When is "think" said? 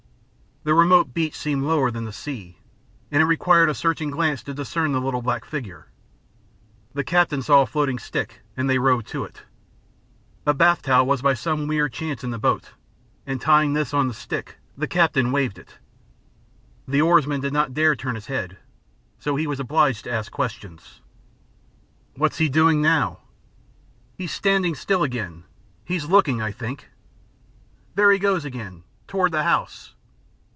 26.51-26.87